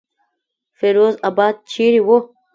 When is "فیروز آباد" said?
0.77-1.55